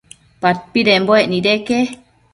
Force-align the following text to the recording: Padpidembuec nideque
Padpidembuec 0.41 1.25
nideque 1.33 1.77